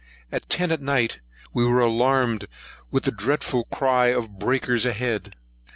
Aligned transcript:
At 0.31 0.49
ten 0.49 0.71
at 0.71 0.81
night 0.81 1.19
we 1.53 1.63
were 1.63 1.79
alarmed 1.79 2.47
with 2.89 3.03
the 3.03 3.11
dreadful 3.11 3.65
cry 3.65 4.07
of 4.07 4.39
breakers 4.39 4.83
ahead. 4.83 5.35